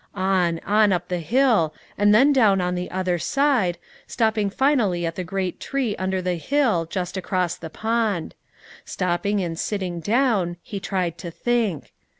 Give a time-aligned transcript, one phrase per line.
[0.15, 3.77] On, on, up the hill, and then down on the other side,
[4.07, 8.33] stopping finally at the great tree under the hill, just across the pond.
[8.83, 11.93] Stopping and sitting down, he tried to think.